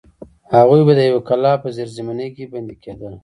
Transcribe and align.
هغوی 0.55 0.81
به 0.87 0.93
د 0.95 0.99
یوې 1.09 1.21
قلعې 1.29 1.61
په 1.63 1.67
زیرزمینۍ 1.75 2.29
کې 2.35 2.51
بندي 2.51 2.75
کېدل. 2.83 3.13